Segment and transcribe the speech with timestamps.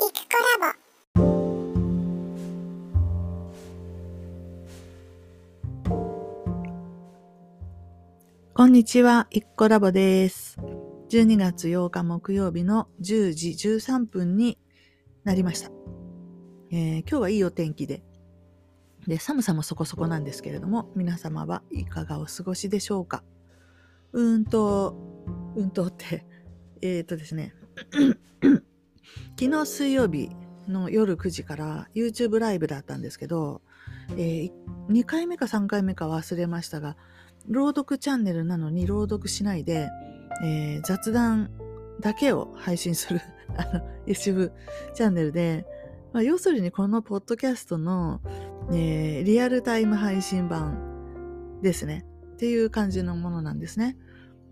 [0.00, 0.30] イクコ
[0.62, 0.80] ラボ
[8.54, 10.58] こんにちは、いっこラボです。
[11.10, 14.58] 12月8日木曜日の10時13分に
[15.24, 15.70] なりました。
[16.70, 18.02] えー今日はいいお天気で、
[19.06, 23.22] で、寒さもそこそこなんですけれども、皆様はいかがお過ごしでしょうか
[24.14, 24.96] うーんと、
[25.56, 26.24] うんとって、
[26.80, 27.54] えー、とですね、
[29.38, 30.30] 昨日水曜日
[30.68, 33.62] の夜9時から YouTube ライブだったんですけど、
[34.16, 34.50] え
[34.88, 36.96] 2回目か3回目か忘れましたが、
[37.48, 39.88] 朗読チャンネルなのに朗読しないで、
[40.42, 41.50] えー雑談
[42.00, 43.20] だけを配信する
[44.06, 44.52] YouTube
[44.94, 45.66] チャンネルで、
[46.12, 48.20] まあ、要するにこのポッドキャストの、
[48.72, 52.04] えーリアルタイム配信版ですね
[52.34, 53.96] っていう感じのものなんですね。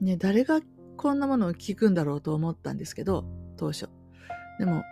[0.00, 0.60] ね誰が
[0.96, 3.24] こんなものを聞くんだろうと思ったんですけど
[3.56, 3.87] 当初。
[4.58, 4.84] でも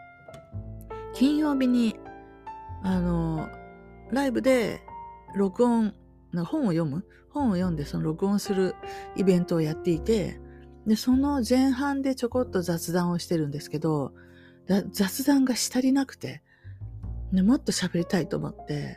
[1.15, 1.97] 金曜日に
[2.83, 3.49] あの
[4.13, 4.82] ライブで
[5.35, 5.95] 録音
[6.32, 7.04] な本を読む？
[7.30, 8.74] 本を読んでその録音する
[9.16, 10.41] イベントをやっていて、
[10.87, 14.13] で、その前半でちょこっと雑談をしてるんですけど、
[14.93, 16.43] 雑談がし足りなくて、
[17.32, 18.96] でもっと喋りたいと思って、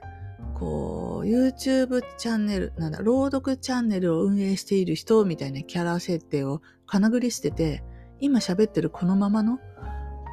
[0.54, 7.84] こう、YouTube チャンネル、なんだ、朗読チャンネルを運営している人みたいなキャラ設定をかなぐり捨てて、
[8.20, 9.60] 今喋ってるこのままの、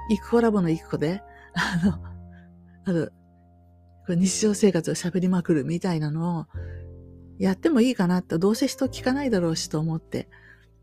[0.09, 1.23] イクコラボのイクコで、
[1.55, 1.99] あの、
[2.85, 3.11] あの、
[4.15, 6.47] 日常生活を喋りまくるみたいなのを
[7.39, 10.29] やってもいいかなって、どうせ人聞かないだろうしと思って。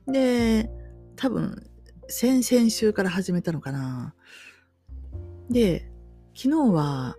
[0.07, 0.69] で、
[1.15, 1.69] 多分、
[2.07, 4.13] 先々週から始めたのかな。
[5.49, 5.89] で、
[6.35, 7.15] 昨日は、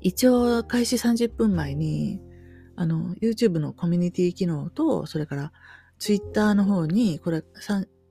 [0.00, 2.20] 一応開始30分前に、
[2.76, 5.52] あの、YouTube のコミュニティ機能と、それから
[5.98, 7.42] Twitter の方に、これ、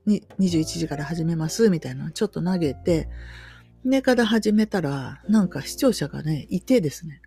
[0.06, 3.10] に21時から始めます、みたいなのちょっと投げて、
[3.86, 7.22] でから始めたら、なんか視聴者がね、いてですね。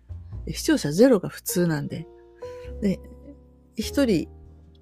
[0.51, 2.07] 視聴者ゼロが普通なんで、
[2.81, 2.99] で、
[3.75, 4.27] 一人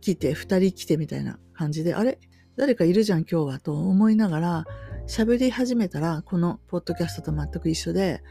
[0.01, 2.19] 来て、二人来てみたいな感じで、あれ？
[2.55, 4.65] 誰かいるじゃん今日はと思いながら、
[5.07, 8.23] 喋り始めたら、このポッドキャストと全く一緒で、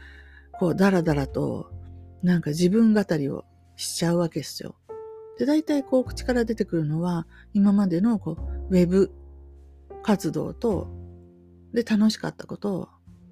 [0.59, 1.71] こう、ダラダラと、
[2.23, 3.45] なんか自分語りを
[3.77, 4.75] しちゃうわけですよ。
[5.39, 8.37] で、大体こう、口から出てくるのは、今までのこ
[8.69, 9.11] う、ウェブ
[10.07, 10.87] 活動と、
[11.73, 12.87] で、楽しかったこと、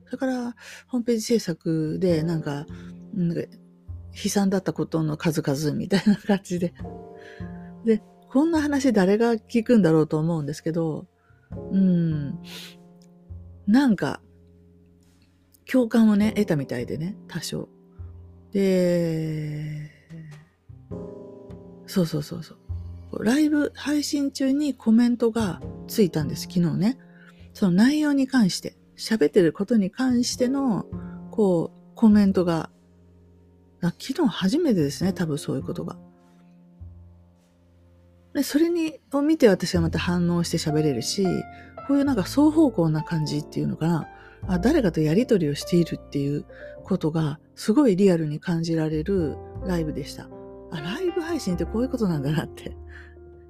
[0.08, 0.56] それから、
[0.88, 2.66] ホームページ制作で、なんか、
[3.16, 6.74] 悲惨だったことの数々みたいな感じで。
[7.86, 11.08] で、こんな話誰が聞くんだろうと思うんですけど、
[11.72, 12.42] うん、
[13.68, 14.20] なんか、
[15.72, 17.70] 共感をね、得たみたいでね、多少。
[18.52, 19.92] で、
[21.88, 22.65] そうそうそうそう。
[23.24, 26.98] ライブ配信中にコメントがついたんです、昨日ね。
[27.54, 30.86] その内容に関して、喋ってることに関しての、
[31.32, 32.70] こう、コメントが
[33.82, 35.98] 昨日初めてですね、多分そういうことが。
[38.34, 41.26] で、それに、を見て私はまた反応して喋れるし、
[41.88, 44.08] こういうなんか双方向な感じっていうのかな。
[44.48, 46.46] あ、誰かとやりとりをしているっていう
[46.84, 50.28] ことが、すごいリアルに感じられるライブでした。
[50.72, 52.76] あ、ライブ配信ってこういうことなんだなって、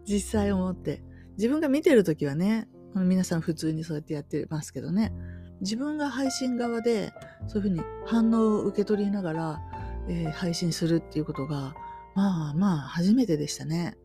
[0.07, 1.03] 実際思って。
[1.37, 5.13] 自分が見てるときはね、皆さん普通にそうやってやってますけどね。
[5.61, 7.11] 自分が配信側で、
[7.47, 9.61] そういうふうに反応を受け取りながら、
[10.07, 11.75] えー配信するっていうことが、
[12.15, 13.97] まあまあ初めてでしたね。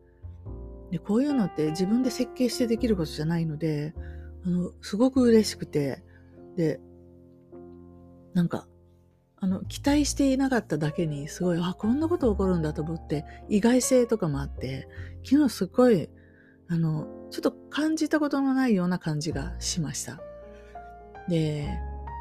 [0.91, 3.93] で、こういうのって自分で設計してできることじゃないので、
[4.45, 6.03] あの、すごく嬉しくて、
[6.57, 6.81] で、
[8.33, 8.67] なんか、
[9.43, 14.87] あの、期待していなかっただけに、すごい、あ、こんなこと起こるんだと思って、意外性とかもあって、
[15.25, 16.09] 昨日すごい、
[16.67, 20.21] あの、ちょっと感じたことのないような感じがしました。
[21.27, 21.67] で、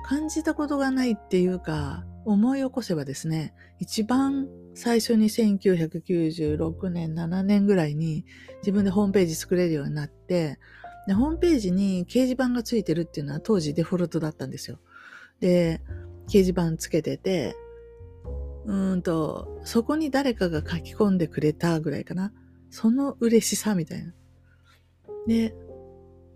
[0.06, 8.24] 感じたことがないっていうか、思い起こせばですね、一番最初に1996年、7年ぐらいに
[8.62, 10.58] 自分でホームページ作れるようになって、
[11.06, 14.78] で、ホームページに掲示板がついてるっていうのは当時デフォルトだったんですよ。
[15.40, 15.82] で、
[16.30, 17.56] 示板つけてて、
[18.66, 22.32] うんと、そこに誰かが書き込んでくれたぐらいかな。
[22.70, 24.12] その嬉しさみたいな。
[25.26, 25.54] で、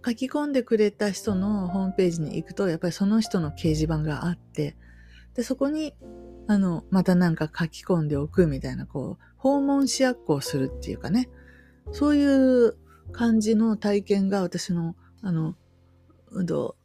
[0.04, 4.76] 書き込んでくれた人のホームページに行くと、やっぱりその人の掲示板があって、
[5.34, 5.94] で、そこに、
[6.46, 11.30] あの、またなんか書き込んでおくみたいな、こう、訪問しやっこをするっていうかね、
[11.92, 12.76] そういう
[13.12, 15.56] 感じの体験が私の、あの、
[16.30, 16.76] うんと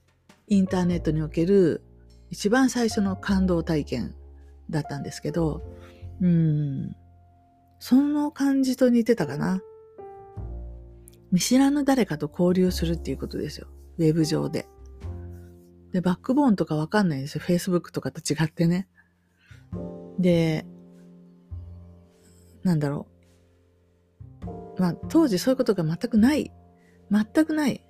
[0.48, 1.84] インターネットにおける
[2.30, 4.16] 一番最初の感動体験
[4.70, 5.62] だったんですけど、
[6.22, 6.96] うん、
[7.80, 9.62] その感じと似てたかな。
[11.32, 13.68] 見知らぬ誰かと交流するっていうことですよ。
[13.98, 14.68] ウェブ上で。
[15.92, 17.44] で、バックボーンとかわかんないんですよ。
[17.46, 18.88] Facebook とかと違ってね。
[20.20, 20.66] で、
[22.64, 23.08] なんだろ
[24.78, 24.82] う。
[24.82, 26.52] まあ、当時そういうことが全くない。
[27.12, 27.86] 全くない。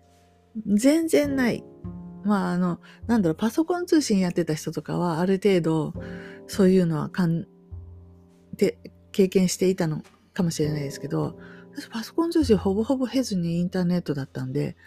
[0.65, 1.63] 全然ない。
[2.29, 5.93] まあ、あの、なんだろう、パソコン通信やってた人とかは、ある程度、
[6.47, 7.47] そういうのはかん、
[8.55, 8.77] で、
[9.11, 10.03] 経験していたの
[10.33, 11.35] かもしれないですけど、
[11.75, 14.77] 私パソコン通信ほぼほぼ経ずにインターネットだったんで、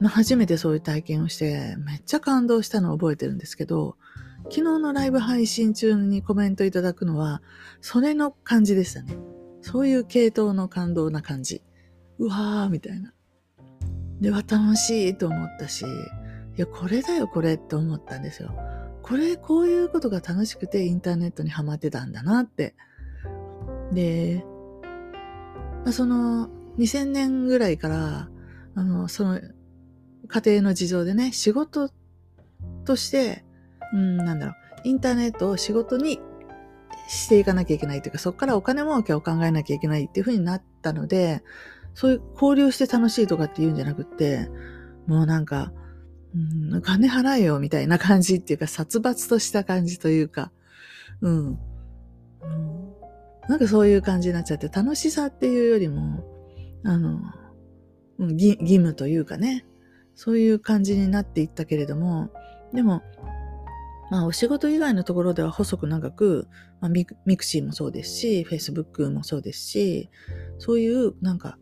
[0.00, 3.96] まあ、初めてそういう体験をして、めっちゃ感動したのを覚えてるんですけど、
[4.44, 7.42] 昨日のライブ配信中にコメントいただくのは、
[7.80, 9.16] それの感じでしたね。
[9.60, 11.62] そういう系統の感動な感じ。
[12.18, 13.12] うわー、みたいな。
[14.20, 15.84] では楽しいと思ったし、
[16.56, 18.54] いや、これだよ、これって思ったんですよ。
[19.02, 22.74] これ、こういうことが楽しくてインターネットにハマってたんだなって。
[23.92, 24.44] で、
[25.84, 28.28] まあ、その2000年ぐらいから、
[28.74, 29.40] あの、その
[30.28, 31.90] 家庭の事情でね、仕事
[32.84, 33.44] として、
[33.92, 34.54] うん、なんだろう、
[34.84, 36.20] インターネットを仕事に
[37.08, 41.42] していかなきゃいけないというか、そこからお金儲けを考えなきゃいけないっていう風になったので、
[41.94, 44.48] そういう交流して楽しいとかっていうんじゃなくって、
[45.06, 45.72] もうなんか、
[46.34, 50.50] うん、金払えよみたいな感じっていうか、殺伐とした感じというか、
[51.20, 51.48] うん。
[51.48, 51.58] うん。
[53.48, 56.24] なんかそういう感じになっちゃって、楽しさっていうよりも、
[56.84, 57.20] あの、
[58.18, 59.64] うん義義務というかね、
[60.14, 62.30] そういう感じになっていったけれども、
[62.72, 63.02] でも、
[64.10, 66.46] まあお仕事以外のところでは細く長く、
[66.80, 70.10] まあ、ミクミクシーもそうですし、Facebook もそうですし、
[70.58, 71.58] そういうなんか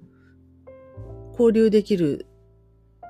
[1.33, 2.27] 交流できる、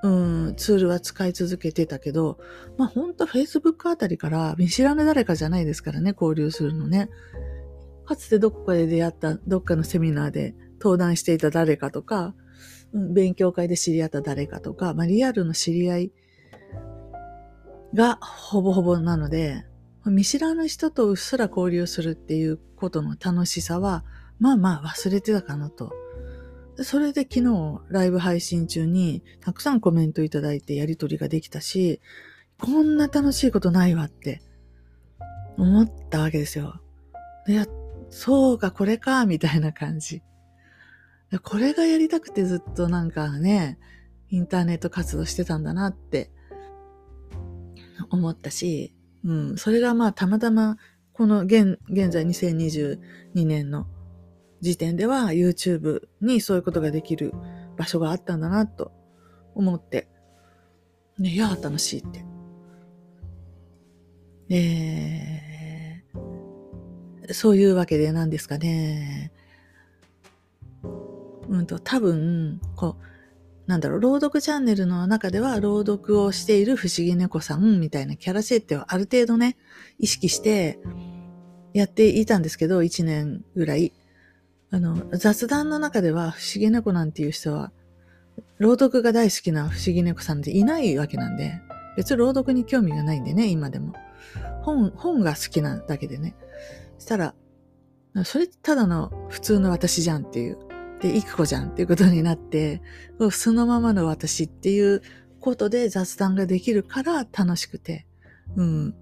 [0.02, 0.08] う
[0.50, 2.38] ん、ツールは使い続けてたけど、
[2.78, 7.10] まあほんと Facebook あたりから見知らぬ誰かじゃないですからね、交流するのね。
[8.06, 12.34] かつてどこかで出会った、どっかのセミナーで登壇していた誰かとか、
[12.92, 16.12] うん勉強会で知り合った誰かとか、まあリアルの知り合い
[17.94, 19.64] がほぼほぼなので、
[20.06, 24.04] 見知らぬ人とうっすら交流するっていうことの楽しさは、
[24.38, 25.92] まあまあ忘れてたかなと。
[26.82, 32.00] それで昨日ライブ配信中にたくさんコメントいただいてやりとりができたし、
[32.58, 34.42] こんな楽しいことないわって
[35.56, 36.80] 思ったわけですよ。
[37.46, 37.66] でや
[38.10, 40.22] そうか、これか、みたいな感じ。
[41.44, 43.78] これがやりたくてずっとなんかね、
[44.30, 46.30] インターネット活動してたんだなって
[48.10, 48.94] 思ったし、
[49.24, 50.76] うん、それがまあたまたま
[51.12, 52.98] この現現在2022
[53.46, 53.86] 年の
[54.60, 57.32] 時点では YouTube にそういうことができる
[57.76, 58.92] 場所があったんだなと
[59.54, 60.08] 思って、
[61.18, 62.24] ね、いや、楽しいって。
[64.52, 69.32] えー、そういうわけで何ですかね。
[71.48, 73.04] うんと、多分、こう、
[73.70, 79.56] なんだろう、朗読チャンネルの中では朗読をしている不思議猫さんみたいなキャラ設定をある程度ね、
[79.98, 80.80] 意識して
[81.72, 83.92] やっていたんですけど、1年ぐらい。
[84.70, 87.72] あの、雑談の中では不思議猫なんていう人は、
[88.58, 91.60] 朗読が大好きな不思議猫さんっていないわけなんで、
[91.96, 93.94] 別に朗読に興味がないんでね、今でも。
[94.62, 96.34] 本、本が好きなだけでね。
[96.98, 97.34] したら、
[98.24, 100.58] それただの普通の私じゃんっていう。
[101.00, 102.82] で、いく子じゃんっていうことになって、
[103.32, 105.02] そのままの私っていう
[105.40, 108.06] ことで雑談ができるから楽しくて。
[108.56, 108.94] うん。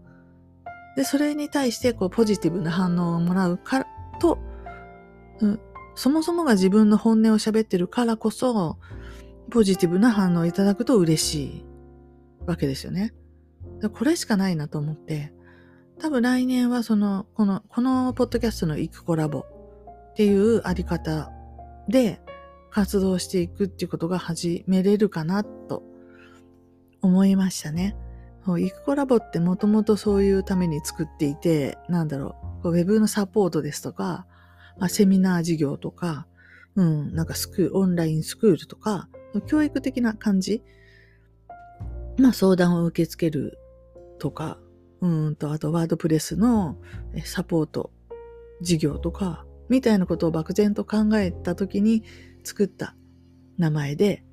[0.96, 3.86] で、それに対してこうポジティブな反応をもらうから
[4.20, 4.38] と、
[5.40, 5.60] うん、
[5.94, 8.78] そもそもが自分の本音を喋ってるからこそ、
[9.50, 11.64] ポジティブな反応をいただくと嬉しい
[12.46, 13.14] わけですよね。
[13.92, 15.32] これしかないなと思って、
[15.98, 19.40] 多分来年はその、この、このポッドキャストのイクコラボ
[20.10, 21.30] っていうあり方
[21.88, 22.20] で
[22.70, 25.82] 活動していくっていうことが始めれるかなと
[27.00, 27.96] 思いましたね。
[28.58, 34.26] イクコラボってもともとそういうために作っていて、なんだろう、ウェブのサポートですとか、
[34.78, 36.26] まあ、セミナー事業とか、
[36.76, 39.08] うん、なんかスクール、オンラインスクールとか、
[39.46, 40.62] 教育的な感じ。
[42.18, 43.58] まあ相談を受け付ける
[44.18, 44.58] とか、
[45.00, 46.76] うんと、あとワードプレスの
[47.24, 47.90] サポート
[48.60, 52.02] 事業とか、みたいなことを漠然と考えたときに
[52.42, 52.94] 作った
[53.58, 54.24] 名前で、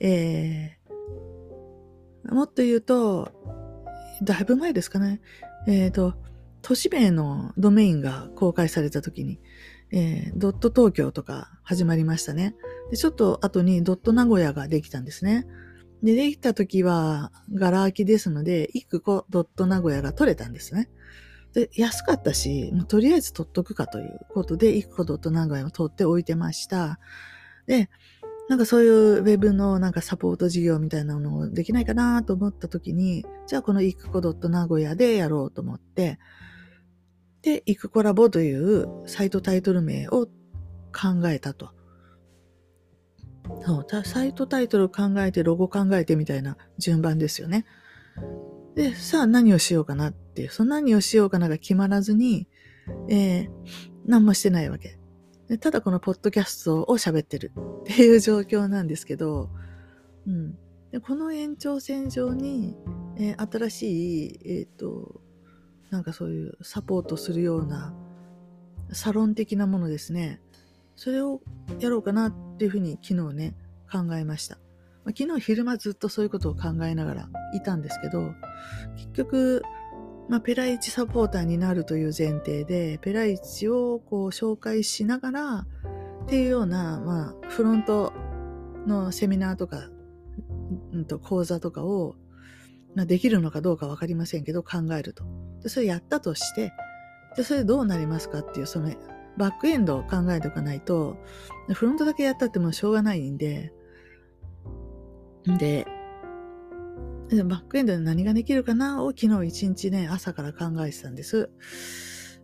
[0.00, 3.32] えー、もっと言うと、
[4.22, 5.20] だいぶ前ですかね。
[5.66, 6.14] えっ、ー、と、
[6.62, 9.40] 都市名のドメインが公開されたときに、
[9.96, 12.56] えー、ドット東京とか始まりましたね。
[12.90, 15.46] で、ちょっと後にドット名古屋ができたんですね。
[16.02, 20.90] で、できた時は、ガラ空きですので、一個ドット名古屋が取れたんですね。
[21.52, 26.98] で、安かったし、もうとりあえず取っとくかということで、一個ドット名古屋を取っておいてました。
[27.68, 27.88] で、
[28.48, 36.18] なんかそういうウェブのなんかサポート事業みたいなのをできないかなと思った時に、じゃあこのイクコドット名古屋でやろうと思って、
[37.44, 40.26] で、イクコラボというサイトタイトル名を
[40.92, 41.70] 考えたと。
[43.66, 47.66] そう、サイトタイトル考えて、ロゴ考えてみたいな順番ですよね。
[48.74, 52.48] で、さあ何をしようかなっていう、その何をしようかなが決まらずに、
[53.10, 53.48] えー、
[54.06, 54.98] 何もしてないわけ。
[55.60, 59.50] ただこのポッドキャストを喋ってるっていう状況なんですけど、
[60.26, 60.56] うん。
[60.90, 62.74] でこの延長線上に、
[63.18, 65.20] えー、新しい、えっ、ー、と、
[65.94, 67.94] なんかそういうサポートするような
[68.90, 70.40] サロン的なものですね。
[70.96, 71.40] それを
[71.78, 73.54] やろうかなっていうふうに昨日ね、
[73.90, 74.58] 考えました。
[75.04, 78.32] ま、昨日昼間ずっとそういうことを考えながらいたんですけど、
[78.96, 79.62] 結局、
[80.28, 85.66] まあ、ペライチサポーターになるという前提で、ペライチをこう紹介しながら
[86.24, 88.12] っていうような、まあ、フロント
[88.84, 89.90] のセミナーとか、
[90.92, 92.16] うんと講座とかを、
[92.94, 95.24] ま、できるのかどうかわかりませんけど考えると。
[95.62, 96.72] で、それやったとして、
[97.36, 98.90] で、それどうなりますかっていう、その
[99.36, 101.16] バックエンドを考えておかないと、
[101.72, 103.72] フロントだけやったってもうしょうがないんで、
[105.58, 105.86] で、
[107.44, 111.50] バックエンドで何ができるかなを昨日一日ね、朝から考えてたんです。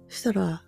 [0.08, 0.64] そしたら、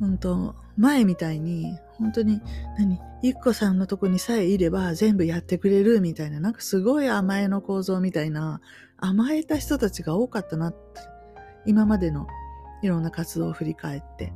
[0.00, 2.40] 本当前みたいに、本当に、
[2.78, 8.60] 何、ゆっこさんのとこにさえいれば全部やってくれるみたいな、なんかすごい甘えの構造みたいな、
[8.98, 10.78] 甘えた人たちが多かったなって、
[11.64, 12.26] 今までの
[12.82, 14.32] いろんな活動を振り返って。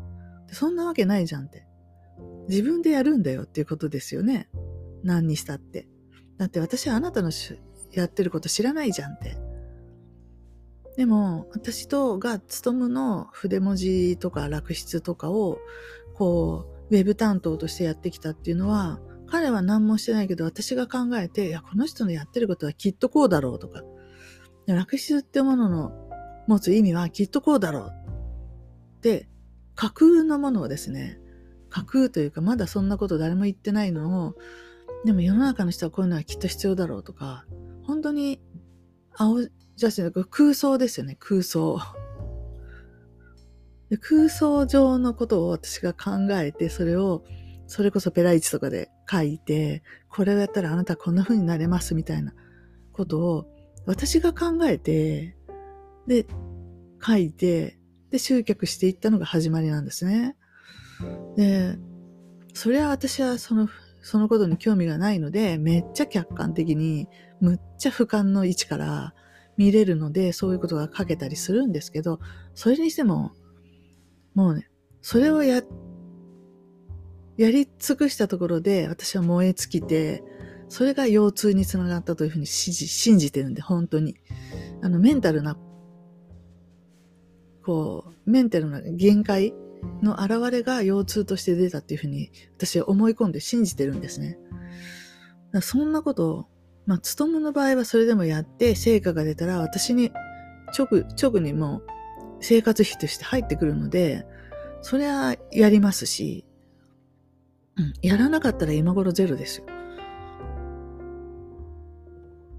[0.52, 1.66] そんなわけないじゃんって。
[2.48, 4.48] 自分でやるんだよっていうことですよね。
[5.04, 5.86] 何にしたって。
[6.38, 7.30] だって私はあなたの
[7.92, 9.36] やってること知らないじゃんって。
[10.96, 15.58] でも、私とが勤むの筆文字とか楽筆とかを、
[16.14, 23.82] こう、ウェブ担当としてやってきたっていうのは、彼は何もしてないけど、私が考えて、いや、この人のやってることはきっとこうだろうとか、
[24.66, 25.92] 楽筆ってものの
[26.46, 27.92] 持つ意味はきっとこうだろう
[28.98, 29.28] って
[29.74, 31.20] 架空のものをですね、
[31.70, 34.34] 架空というか、まだそんなこと誰も言ってないのを、
[35.04, 37.46] でも世の中の人はこういうのはきっと必要だろうとか、
[37.84, 38.40] 本当に
[39.16, 39.38] 青
[39.76, 41.78] 写真の空想ですよね、空想。
[43.98, 47.24] 空想上のことを私が考えて、それを、
[47.66, 52.32] それこそペライチとかで書いて、これをやったらあなたこんな風になれますみたいな
[52.92, 53.46] ことを
[53.86, 55.36] 私が考えて、
[56.06, 56.26] で、
[57.04, 57.78] 書いて、
[58.10, 60.36] で、集客していったのが始まりなんですね。
[61.36, 61.78] で、
[62.54, 63.68] それは私はその、
[64.02, 67.08] そのことに興味がないので、めっちゃ客観的に、
[67.40, 69.14] むっちゃ俯瞰の位置から
[69.56, 72.20] 見れるので、そういうことが書けたりするんですけど、
[72.54, 73.32] それにしても、
[74.34, 74.68] もうね、
[75.02, 75.62] それをや、
[77.36, 80.22] やり尽くしたところで、私は燃え尽きて、
[80.68, 84.16] それが腰痛につながったというふうに信じてるんで、本当に。
[84.82, 85.56] あの、メンタルな
[87.62, 89.54] こう、メンタルな限界
[90.02, 94.38] の現れが腰痛として出たっていうふうに私は思い込んで信じてるんですね。
[95.62, 96.46] そんなことを、
[96.86, 100.12] まあ、勤むの場合はそれでもやって成果が出たら私に
[100.76, 101.86] 直、直にもう
[102.40, 104.26] 生活費として入ってくるので、
[104.82, 106.44] それはやりますし、
[107.76, 109.66] うん、やらなかったら今頃ゼロですよ。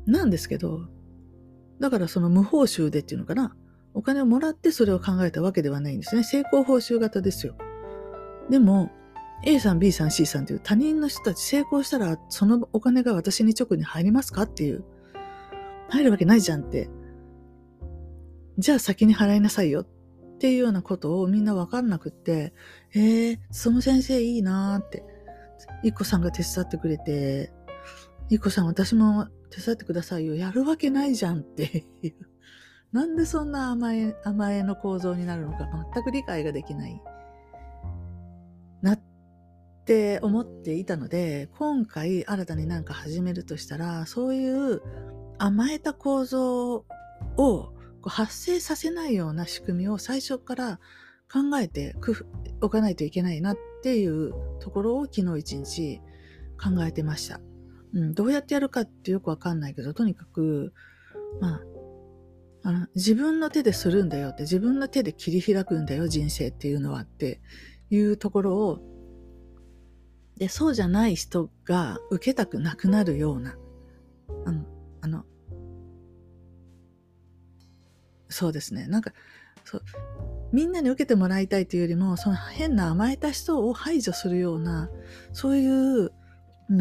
[0.06, 0.88] なんですけど、
[1.80, 3.56] だからその無報酬でっていうのかな。
[3.94, 6.24] お金をもらってそれを考えたわけではないんですね。
[6.24, 7.56] 成功報酬型ですよ。
[8.50, 8.90] でも、
[9.44, 14.84] A さん、B さん、C さんという他人の人たち成功したらそのお金が私に直に入りますかっていう。
[15.90, 16.90] 入るわけないじゃんって。
[18.58, 19.88] じゃあ先に払いなさいよっ
[20.40, 22.54] ていうようなことをみんなわかんなくって、
[22.94, 25.04] えー、その先生いいなーって。
[25.84, 27.52] いっこさんが手伝ってくれて、
[28.30, 30.36] いっこさん私も手伝ってくださいよ。
[30.36, 32.14] やるわけないじゃんっていう。
[32.92, 37.02] なんでそんな甘え、甘えの構造になるのか全く理解ができない。
[38.82, 39.00] なっ
[39.86, 44.82] て思っていたので、今回新たになんか始めるとしたら、そういう
[45.38, 46.86] 甘えた構造
[47.38, 47.74] を
[48.10, 50.80] 発生させないような仕組みを最初から
[51.32, 51.96] 考えて
[52.62, 56.02] おかないといけないなっていうところを昨日一日
[56.62, 57.40] 考えてました。
[57.94, 60.74] うん、どうやってやるかってよくわかんないけど、とにかく、
[61.40, 61.62] まあ、
[62.64, 67.42] あの自分の手でするんだよって自分の手で切り開くんだよ人生っていうのはって
[67.90, 68.80] いうところを
[70.38, 73.56] でそうじゃない人が受けたくなくなるような
[78.32, 79.14] そうですねなんか
[79.64, 79.82] そう
[80.52, 84.90] みんなに受けてもらいたいというよりもその変な甘えた人を排除するような
[85.34, 86.12] そういう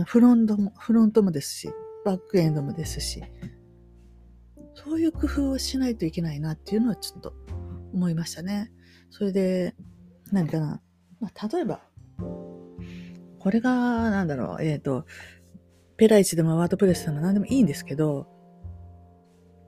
[0.05, 1.71] フロントも、フロントもですし、
[2.05, 3.23] バックエンドもですし、
[4.75, 7.35] そういう工夫をしないといけないなっていうのはちょっと
[7.93, 8.71] 思いましたね。
[9.11, 9.75] それで、
[10.31, 10.81] 何かな。
[11.19, 11.81] まあ、例えば、
[12.19, 15.07] これが、なんだろう、えっ、と、
[15.97, 18.29] ペライチでもワードプレスでも何でもいいんですけど、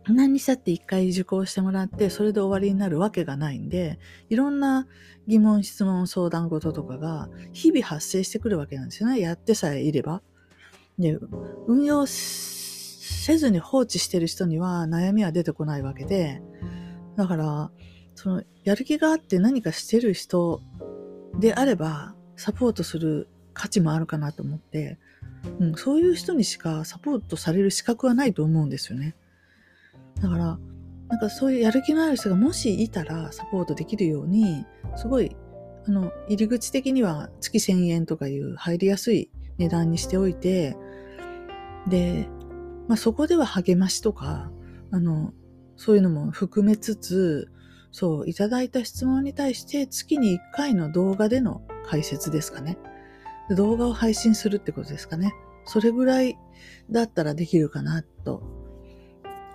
[0.08, 4.88] 何にしたって一回受講してもらって、それで終わりになるわけがないんで、いろんな
[5.28, 9.20] 疑問、質問、相談事とかが日々発生してくるわけなんですよね。
[9.20, 10.22] やってさえいれば。
[10.98, 11.18] で、
[11.68, 16.42] 運用せずに放置してる人には悩みは出てこないわけで、
[17.16, 17.70] だから、
[18.14, 20.60] その、やる気があって何かしてる人
[21.38, 24.98] であれば、サポートする価値もあるかなと思って、
[25.60, 29.14] うん、そういう人にしかサポートされる資格はないと思うんですよね。
[30.20, 30.58] だから、
[31.08, 34.64] なんかそういうやる気のある人がもしいたらサポートできるように、
[34.96, 35.36] すごい、
[35.86, 40.76] あの、入り口的には月1000円とかいう入りやすい値段にしておいて、
[41.88, 42.28] で、
[42.88, 44.50] まあそこでは励ましとか、
[44.90, 45.32] あの、
[45.76, 47.52] そういうのも含めつつ、
[47.90, 52.78] そう、いただいた質問に対して月に1回の動画での解説ですかね。
[53.50, 55.34] 動画を配信するってことですかね。
[55.64, 56.38] それぐらい
[56.90, 58.42] だったらできるかなと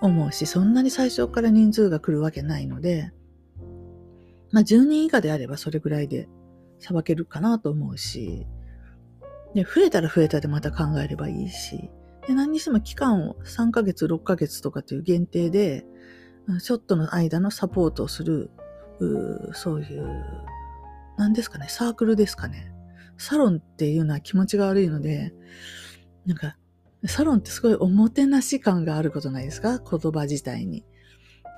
[0.01, 3.12] 思うし、そんなに最初から人数が来るわけないので、
[4.51, 6.30] まあ10人以下であればそれぐらいで
[6.80, 8.48] さばけるかなと思うし、
[9.54, 11.89] で、増えたら増えたでまた考えればいいし、
[12.27, 15.86] で何にしても期間を3ヶ月、6ヶ月とかという限定で、
[16.62, 18.51] ちょっとの間のサポートをする、
[19.00, 20.24] うそういう、
[21.18, 22.72] 何ですかね、サークルですかね。
[23.18, 25.34] サロンっていうのは気持ちが悪いので、
[26.25, 26.58] なんか、
[27.06, 29.80] サロンってすごいおもてなし感があることないですか？
[29.80, 30.84] 言葉自体に。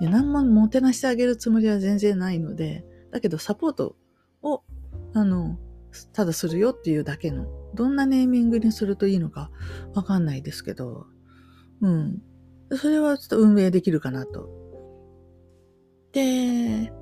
[0.00, 3.96] で何ももてなしてあげるつもりは全然ないので、だけどサポート
[4.42, 4.62] を、
[5.14, 5.58] あの、
[6.12, 9.50] ただするよっていうだけの、どんなネーミングにするといいのか
[9.94, 11.06] わかんないですけど、
[11.80, 12.22] うん。
[12.72, 14.48] それはちょっと運営できるかなと。
[16.12, 16.92] で、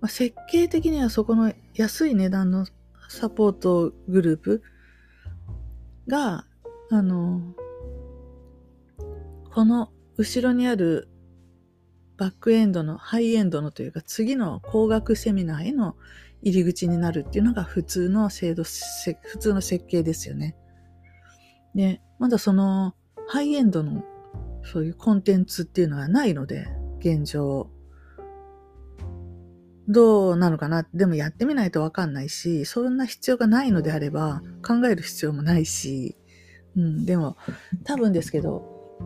[0.00, 2.66] まあ、設計的にはそこの安い値段の
[3.08, 4.62] サポートグループ
[6.08, 6.46] が、
[6.92, 7.40] あの、
[9.50, 11.08] この後ろにある
[12.18, 15.96] バックエンドのハイエンドのというか次の工学セミナーへの
[16.42, 20.54] 入り口になるっていうのが普通の制度、普通の設計ですよね。
[21.74, 22.94] で、まだその
[23.26, 24.04] ハイエンドの
[24.62, 26.66] そういうコンテンツっていうのはないので、
[26.98, 27.70] 現状。
[29.88, 30.86] どうなのかな？
[30.92, 36.16] でもやってみないとわかんないし、そんな必要がないのであれば考える必要もないし、
[36.76, 37.36] うん、でも
[37.84, 38.98] 多分ですけど、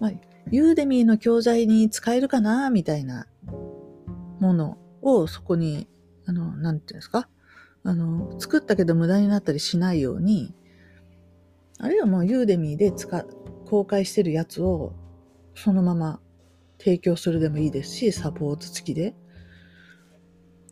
[0.00, 0.12] まあ、
[0.50, 3.26] ユーデミーの教材に使えるかなみたいな
[4.40, 5.88] ものをそこに、
[6.26, 7.28] あの、なんていうんですか
[7.84, 10.54] あの、作ったけど無駄になったりしないように、
[11.78, 13.24] あるいはもうユーデミーで使、
[13.66, 14.94] 公開してるやつを
[15.54, 16.20] そのまま
[16.78, 19.14] 提供するでもいいですし、サポート付きで。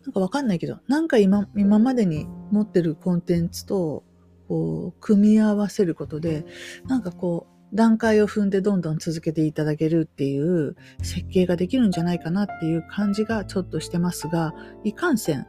[0.05, 4.05] なんかわかんないけど、なんか今、今までに持ってるコンテンツと、
[4.49, 6.45] こう、組み合わせることで、
[6.87, 14.55] なんかこう、段階を踏んでどんどん続けていただけるっていう設計ができるんじゃないかなっていう感じがちょっとしてますが、
[14.85, 15.47] いかんせん、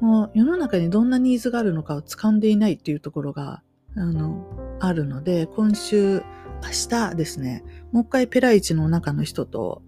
[0.00, 3.62] もう世の中にどんなニーズがあるのかを掴んでいないっていうところが、
[3.96, 4.46] あの、
[4.80, 6.22] あるので、今週、
[6.62, 9.82] 明日ですね、もう一回ペライチの中の人と、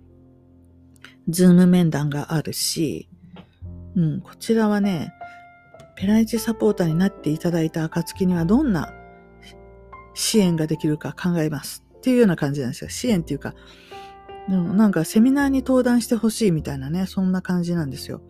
[1.29, 3.09] ズーム面談があるし、
[3.95, 5.13] うん、こちらはね、
[6.01, 8.95] ペライチサポーターになっていただいた暁にはどんな
[10.15, 12.89] 支援ができるか考えますっていうような感じなんですよ。
[12.89, 13.55] 支援っていうか、
[14.49, 18.23] でもなんかセミナーに登壇してほしいみたいなね、そんな感じなんですよ。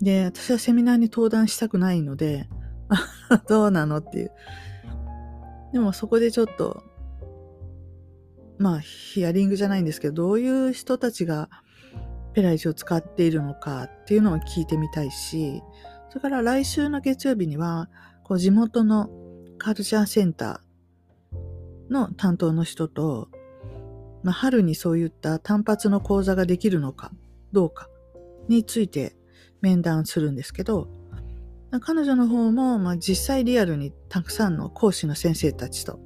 [0.00, 2.48] で、私はセミナーに登壇したくないので、
[3.48, 4.32] どうなのっていう。
[5.72, 6.82] でもそこでちょっと、
[8.58, 11.48] まあ、ヒアリングじゃないんですけど、どういう人たちが
[12.34, 15.62] ペライチを使っているのかっていうのを聞いてみたいし、
[16.12, 17.88] それから来週の月曜日には、
[18.22, 19.08] こう地元の
[19.56, 23.30] カルチャーセンターの担当の人と、
[24.22, 27.12] まあ、春にそういった単発の講座ができるのか
[27.52, 27.88] どうか
[28.46, 29.16] について
[29.62, 30.86] 面談するんですけど、
[31.80, 35.98] 彼女の方も、まあ、実際リアルにたくさんの講師の先生たちと、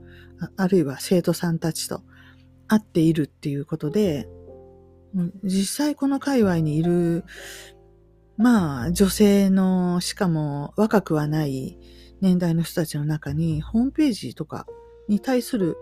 [0.56, 2.02] あるいは生徒さんたちと
[2.68, 4.28] 会っているっていうことで、
[5.42, 7.24] 実際この界隈にいる、
[8.36, 11.78] まあ女性の、しかも若くはない
[12.20, 14.66] 年代の人たちの中にホームページとか
[15.08, 15.76] に対する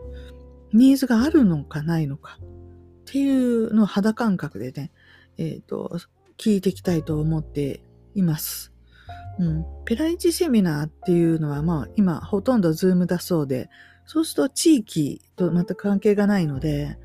[0.73, 2.45] ニーズがあるのかないのかっ
[3.07, 4.91] ていうのを肌感覚でね、
[5.39, 5.99] えっ、と、
[6.37, 7.81] 聞いていきたいと思って
[8.15, 8.73] います。
[9.39, 9.65] うん。
[9.85, 13.69] ペライチセミナーっていうのは、まあ、今、ほとんどズームだそうで、
[14.07, 16.99] そうすると地域と全く関係がないので、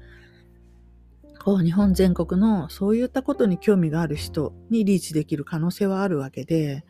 [1.43, 6.85] こう、日本全国のそういったことに興味がある人にリーチできる可能性はあるわけで、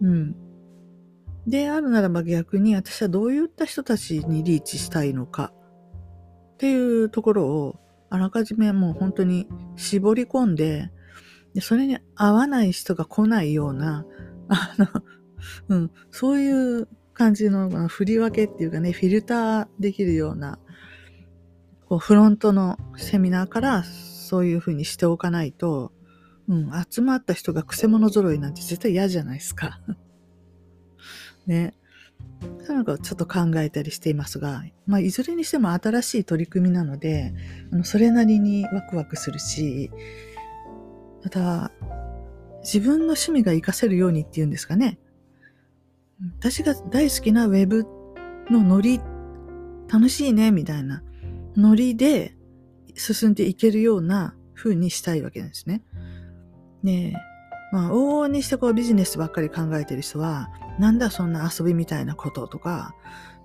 [0.00, 0.36] うん。
[1.46, 5.52] であるならば逆に私はどういった人たちにリーチしたいのか
[6.54, 10.90] っていうところをあらかじめもう本当に絞り込んで、
[11.54, 14.04] でそれに合わない人が来ないような、
[14.48, 14.86] あの、
[15.68, 20.58] うん、そういう感じの振り分けっていうかね、フィルターできるような、
[21.92, 25.92] こうフロントのセミナーからそういうふうにしておかないと、
[26.48, 29.78] うん、集まった人が癖者揃いなんて絶対嫌じゃないですか。
[31.46, 31.74] ね。
[32.62, 37.34] そういうのちょっと考えたりしていますが、まあ、いずれにしても新しい取り組みなので、
[37.70, 39.90] あのそれなりにワクワクするし、
[41.22, 41.72] また、
[42.62, 44.98] 自分の趣味が活かせるようにっていうんですかね。
[46.38, 47.84] 私が大好きなウェブ
[48.48, 48.98] のノリ、
[49.92, 51.02] 楽しいね、みたいな
[51.56, 52.36] ノリで
[52.94, 55.82] 進んでいけるような風にしたいわけなんですね。
[56.82, 62.94] ねえ、まあ、往々にしてこうビジネスばっかり考えてる人は、なんだそんな遊びみたいなこととか、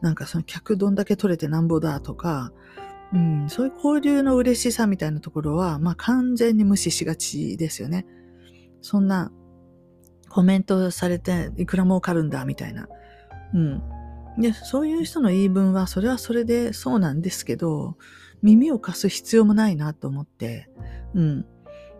[0.02, 2.52] なんかその客どんだけ取れてなんぼだとか、
[3.13, 8.06] うん、そういう交流の嬉しさみたいなところは、まあ完全に無視しがちですよね。
[8.82, 9.32] そんな
[10.30, 12.88] コメントされていくら儲かるんだみたいな。
[13.54, 13.82] うん。
[14.38, 17.97] で、そういう人の言い分は、それはそれでそうなんですけど、
[18.41, 20.69] 耳を貸す必要もないなと思って、
[21.15, 21.45] うん。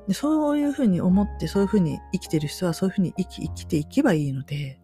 [0.08, 4.80] でそういうふうに思って、そういうふうに生きてる人はそういうふうに生き、生きていけばいいので、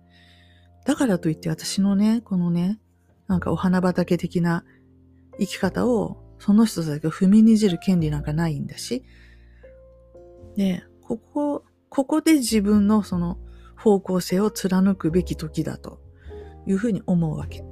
[0.86, 2.80] だからといって私のね、このね、
[3.28, 4.66] なんかお花畑的な
[5.39, 9.06] 生き方を、その人たちが踏みにじる権利なんかないんだし、
[10.58, 13.38] で、ここ、ここで自分のその
[13.78, 16.03] 方向性を貫くべき時だと。
[16.67, 17.63] いうふうに思うわけ。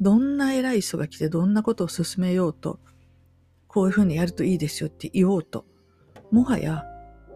[0.00, 2.80] どんな偉い人が来てどんなことを進めようと、
[3.66, 5.66] こういうふうにやるといいですよって言おうと、
[6.30, 6.84] もはや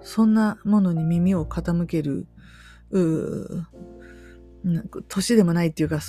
[0.03, 2.27] そんなものに耳を傾ける、
[2.91, 3.65] う
[4.65, 6.01] なん年でもないっていうか、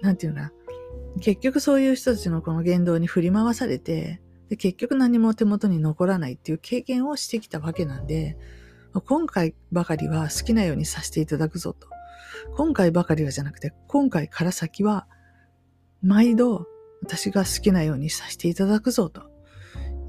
[0.00, 0.52] なんていうかな。
[1.20, 8.36] 結局そういう人たちのこの言動に振り回されて、で結局何も手元に残らないっていう経験をしてきたわけなんで、
[9.06, 11.93] 今回ばかりは好きなようにさせていただくぞと。
[12.56, 15.06] 今回ばかりはじゃなくて、今回から先は、
[16.02, 16.66] 毎度
[17.02, 19.22] 私が好きなようにさせていただくぞと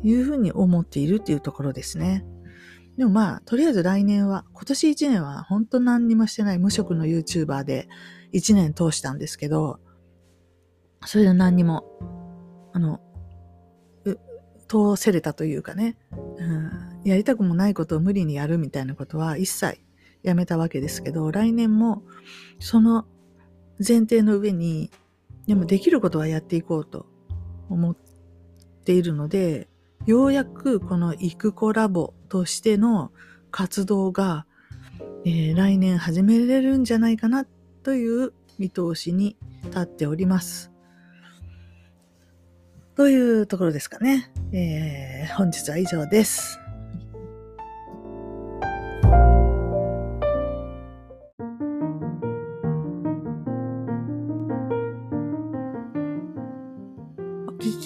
[0.04, 2.26] いうふうに思っているっていうところですね。
[2.98, 7.90] でもまあ、とりあえず来年は、今年1年は本当何にもしてない無職の YouTuber で
[8.34, 9.80] 1年通したんですけど、
[11.06, 11.84] それで何にも、
[12.74, 13.02] あの、
[14.68, 19.80] 通せれたというかね、うん、やりたくもないことを無理にやるみたいなことは一切
[20.26, 22.02] やめたわけですけど、来年も
[22.60, 23.06] その
[23.78, 24.90] 前提の上に、
[25.48, 27.06] でもできることはやっていこうと
[27.70, 27.96] 思っ
[28.84, 29.70] ているので、
[30.08, 33.12] ようやくこのイクコラボとしての
[33.52, 34.48] 活動が、
[35.26, 37.46] えー来年始めれるんじゃないかな
[37.84, 40.72] という見通しに立っております。
[42.96, 44.32] というところですかね。
[44.52, 46.65] えー本日は以上です。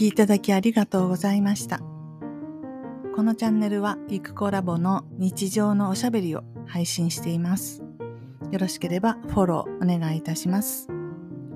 [0.09, 1.81] いただきありがとうございました。
[3.15, 7.83] このチャンネルはイクコラボの日常のおしゃべりを配信しています。
[8.49, 10.87] よろしければフォローお願いいたします。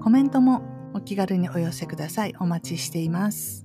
[0.03, 0.61] コメントも
[0.93, 2.35] お気軽にお寄せください。
[2.39, 3.62] お待ちしています。